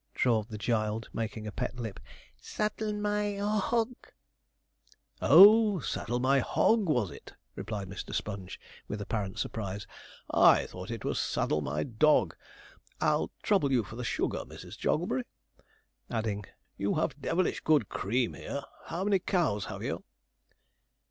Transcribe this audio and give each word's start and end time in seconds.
drawled 0.15 0.49
the 0.49 0.57
child, 0.57 1.07
making 1.13 1.45
a 1.45 1.51
pet 1.51 1.75
lip: 1.75 1.99
'"saddle 2.35 2.91
my 2.91 3.35
hog."' 3.35 4.07
'Oh! 5.21 5.79
"saddle 5.79 6.19
my 6.19 6.39
hog," 6.39 6.89
was 6.89 7.11
it?' 7.11 7.33
replied 7.55 7.87
Mr. 7.87 8.11
Sponge, 8.11 8.59
with 8.87 8.99
apparent 8.99 9.37
surprise; 9.37 9.85
'I 10.31 10.65
thought 10.65 10.89
it 10.89 11.05
was 11.05 11.19
"saddle 11.19 11.61
my 11.61 11.83
dog." 11.83 12.35
I'll 12.99 13.29
trouble 13.43 13.71
you 13.71 13.83
for 13.83 13.95
the 13.95 14.03
sugar, 14.03 14.39
Mrs. 14.39 14.75
Jogglebury'; 14.75 15.21
adding, 16.09 16.45
'you 16.79 16.95
have 16.95 17.21
devilish 17.21 17.59
good 17.59 17.87
cream 17.87 18.33
here; 18.33 18.63
how 18.85 19.03
many 19.03 19.19
cows 19.19 19.65
have 19.65 19.83
you?' 19.83 20.03